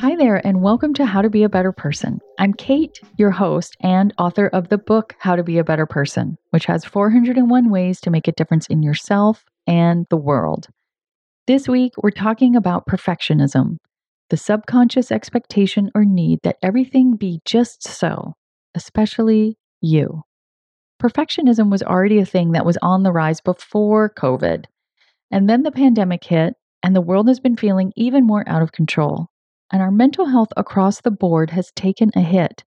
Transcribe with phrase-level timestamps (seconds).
[0.00, 2.20] Hi there, and welcome to How to Be a Better Person.
[2.38, 6.38] I'm Kate, your host and author of the book How to Be a Better Person,
[6.50, 10.68] which has 401 ways to make a difference in yourself and the world.
[11.48, 13.78] This week, we're talking about perfectionism,
[14.30, 18.34] the subconscious expectation or need that everything be just so,
[18.76, 20.22] especially you.
[21.02, 24.66] Perfectionism was already a thing that was on the rise before COVID.
[25.32, 28.70] And then the pandemic hit, and the world has been feeling even more out of
[28.70, 29.28] control
[29.72, 32.64] and our mental health across the board has taken a hit.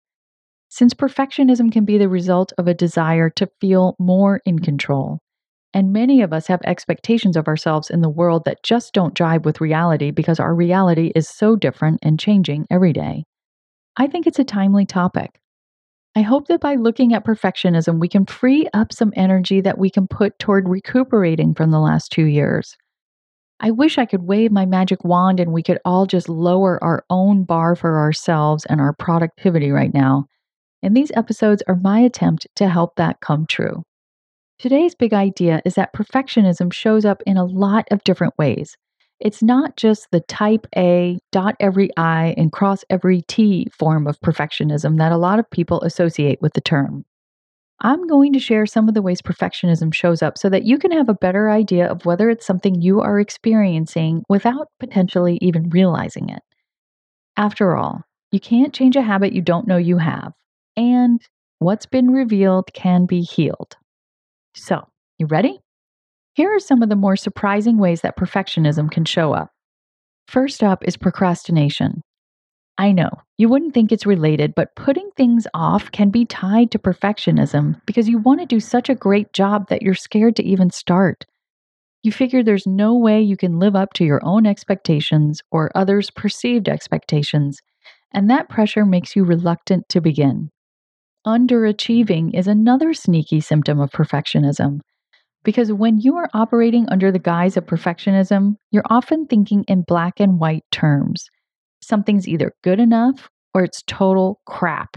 [0.68, 5.18] Since perfectionism can be the result of a desire to feel more in control,
[5.72, 9.44] and many of us have expectations of ourselves in the world that just don't jive
[9.44, 13.24] with reality because our reality is so different and changing every day.
[13.96, 15.40] I think it's a timely topic.
[16.16, 19.90] I hope that by looking at perfectionism, we can free up some energy that we
[19.90, 22.76] can put toward recuperating from the last two years.
[23.62, 27.04] I wish I could wave my magic wand and we could all just lower our
[27.10, 30.24] own bar for ourselves and our productivity right now.
[30.82, 33.82] And these episodes are my attempt to help that come true.
[34.58, 38.76] Today's big idea is that perfectionism shows up in a lot of different ways.
[39.20, 44.18] It's not just the type A, dot every I, and cross every T form of
[44.20, 47.04] perfectionism that a lot of people associate with the term.
[47.82, 50.90] I'm going to share some of the ways perfectionism shows up so that you can
[50.92, 56.28] have a better idea of whether it's something you are experiencing without potentially even realizing
[56.28, 56.42] it.
[57.38, 58.02] After all,
[58.32, 60.32] you can't change a habit you don't know you have,
[60.76, 61.22] and
[61.58, 63.76] what's been revealed can be healed.
[64.54, 64.86] So,
[65.18, 65.58] you ready?
[66.34, 69.50] Here are some of the more surprising ways that perfectionism can show up.
[70.28, 72.02] First up is procrastination.
[72.78, 76.78] I know you wouldn't think it's related, but putting things off can be tied to
[76.78, 80.68] perfectionism because you want to do such a great job that you're scared to even
[80.68, 81.24] start.
[82.02, 86.10] You figure there's no way you can live up to your own expectations or others'
[86.10, 87.62] perceived expectations,
[88.12, 90.50] and that pressure makes you reluctant to begin.
[91.26, 94.80] Underachieving is another sneaky symptom of perfectionism.
[95.44, 100.20] Because when you are operating under the guise of perfectionism, you're often thinking in black
[100.20, 101.30] and white terms
[101.90, 104.96] something's either good enough or it's total crap.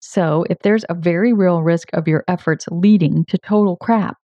[0.00, 4.16] So, if there's a very real risk of your efforts leading to total crap,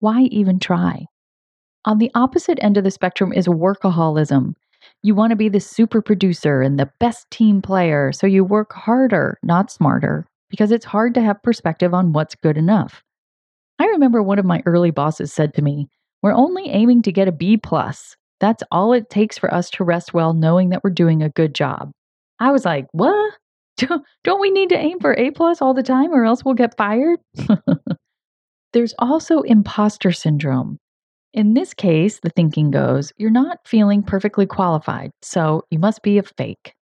[0.00, 1.06] why even try?
[1.84, 4.54] On the opposite end of the spectrum is workaholism.
[5.02, 8.72] You want to be the super producer and the best team player, so you work
[8.72, 13.02] harder, not smarter, because it's hard to have perspective on what's good enough.
[13.78, 15.88] I remember one of my early bosses said to me,
[16.22, 18.16] We're only aiming to get a B plus.
[18.40, 21.54] That's all it takes for us to rest well, knowing that we're doing a good
[21.54, 21.90] job.
[22.40, 23.34] I was like, what?
[23.76, 26.76] Don't we need to aim for A plus all the time or else we'll get
[26.76, 27.18] fired?
[28.72, 30.78] There's also imposter syndrome.
[31.32, 36.18] In this case, the thinking goes, you're not feeling perfectly qualified, so you must be
[36.18, 36.74] a fake.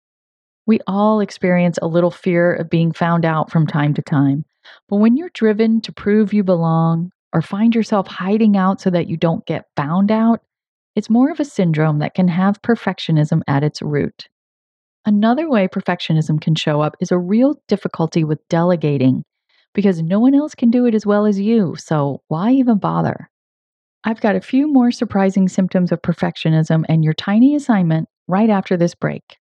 [0.67, 4.45] We all experience a little fear of being found out from time to time.
[4.89, 9.07] But when you're driven to prove you belong or find yourself hiding out so that
[9.07, 10.41] you don't get found out,
[10.95, 14.27] it's more of a syndrome that can have perfectionism at its root.
[15.05, 19.23] Another way perfectionism can show up is a real difficulty with delegating
[19.73, 23.29] because no one else can do it as well as you, so why even bother?
[24.03, 28.75] I've got a few more surprising symptoms of perfectionism and your tiny assignment right after
[28.77, 29.37] this break.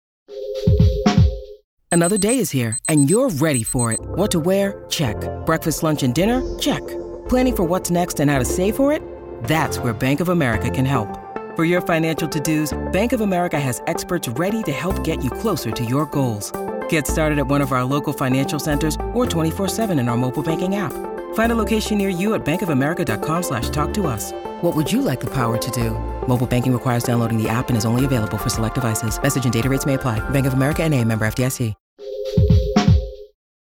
[1.90, 4.00] Another day is here and you're ready for it.
[4.00, 4.84] What to wear?
[4.88, 5.16] Check.
[5.46, 6.58] Breakfast, lunch, and dinner?
[6.58, 6.86] Check.
[7.28, 9.02] Planning for what's next and how to save for it?
[9.44, 11.27] That's where Bank of America can help.
[11.58, 15.72] For your financial to-dos, Bank of America has experts ready to help get you closer
[15.72, 16.52] to your goals.
[16.88, 20.76] Get started at one of our local financial centers or 24-7 in our mobile banking
[20.76, 20.93] app.
[21.34, 24.31] Find a location near you at bankofamerica.com slash talk to us.
[24.62, 25.99] What would you like the power to do?
[26.28, 29.20] Mobile banking requires downloading the app and is only available for select devices.
[29.20, 30.20] Message and data rates may apply.
[30.28, 31.75] Bank of America and a member FDIC.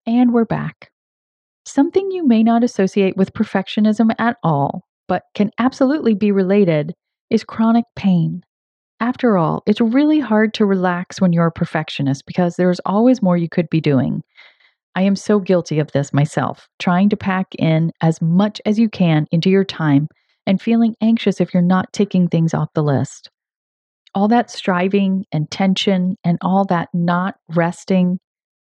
[0.06, 0.92] And we're back.
[1.66, 6.94] Something you may not associate with perfectionism at all, but can absolutely be related,
[7.30, 8.42] is chronic pain.
[9.00, 13.36] After all, it's really hard to relax when you're a perfectionist because there's always more
[13.36, 14.22] you could be doing.
[14.96, 18.88] I am so guilty of this myself, trying to pack in as much as you
[18.88, 20.08] can into your time
[20.46, 23.30] and feeling anxious if you're not ticking things off the list.
[24.14, 28.18] All that striving and tension and all that not resting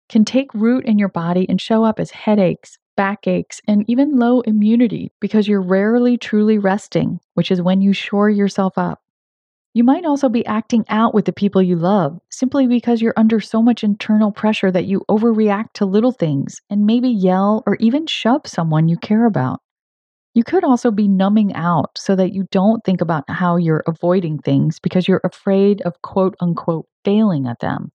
[0.10, 4.42] can take root in your body and show up as headaches, backaches, and even low
[4.42, 9.02] immunity because you're rarely truly resting, which is when you shore yourself up.
[9.74, 13.40] You might also be acting out with the people you love simply because you're under
[13.40, 18.08] so much internal pressure that you overreact to little things and maybe yell or even
[18.08, 19.62] shove someone you care about.
[20.34, 24.40] You could also be numbing out so that you don't think about how you're avoiding
[24.40, 27.92] things because you're afraid of quote unquote failing at them.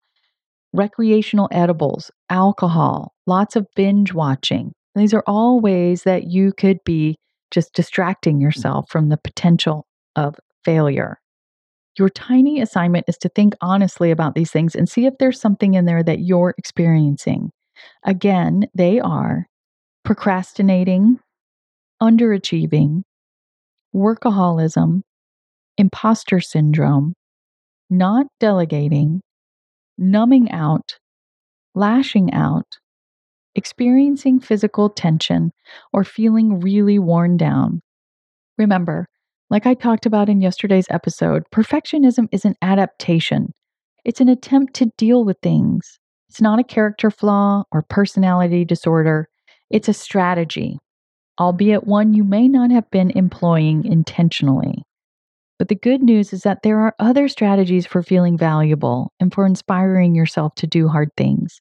[0.73, 4.73] Recreational edibles, alcohol, lots of binge watching.
[4.95, 7.19] These are all ways that you could be
[7.51, 8.43] just distracting mm-hmm.
[8.43, 9.87] yourself from the potential
[10.17, 11.19] of failure.
[11.99, 15.75] Your tiny assignment is to think honestly about these things and see if there's something
[15.75, 17.51] in there that you're experiencing.
[18.05, 19.47] Again, they are
[20.05, 21.19] procrastinating,
[22.03, 23.03] underachieving,
[23.95, 25.03] workaholism,
[25.77, 27.15] imposter syndrome,
[27.91, 29.21] not delegating,
[29.99, 30.99] numbing out,
[31.75, 32.79] lashing out,
[33.55, 35.53] experiencing physical tension,
[35.93, 37.83] or feeling really worn down.
[38.59, 39.09] Remember,
[39.51, 43.53] like I talked about in yesterday's episode, perfectionism is an adaptation.
[44.05, 45.99] It's an attempt to deal with things.
[46.31, 49.29] It's not a character flaw or personality disorder.
[49.69, 50.79] It's a strategy,
[51.39, 54.83] albeit one you may not have been employing intentionally.
[55.59, 59.47] But the good news is that there are other strategies for feeling valuable and for
[59.47, 61.61] inspiring yourself to do hard things.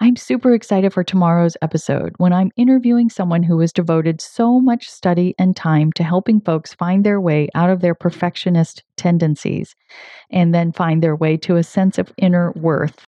[0.00, 4.88] I'm super excited for tomorrow's episode when I'm interviewing someone who has devoted so much
[4.88, 9.74] study and time to helping folks find their way out of their perfectionist tendencies
[10.30, 13.04] and then find their way to a sense of inner worth.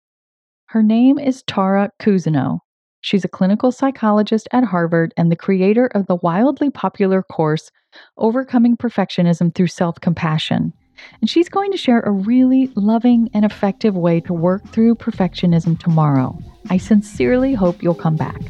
[0.67, 2.59] Her name is Tara Cousineau.
[3.01, 7.71] She's a clinical psychologist at Harvard and the creator of the wildly popular course
[8.17, 10.71] Overcoming Perfectionism Through Self Compassion.
[11.21, 15.79] And she's going to share a really loving and effective way to work through perfectionism
[15.79, 16.37] tomorrow.
[16.69, 18.41] I sincerely hope you'll come back.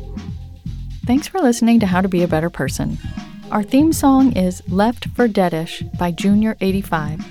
[1.05, 2.97] Thanks for listening to How to Be a Better Person.
[3.51, 7.23] Our theme song is Left for Deadish by Junior85.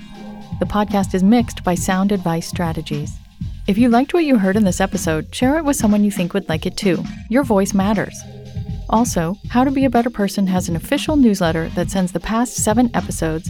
[0.59, 3.11] The podcast is mixed by Sound Advice Strategies.
[3.67, 6.33] If you liked what you heard in this episode, share it with someone you think
[6.33, 7.03] would like it too.
[7.29, 8.17] Your voice matters.
[8.89, 12.55] Also, How to Be a Better Person has an official newsletter that sends the past
[12.55, 13.49] seven episodes,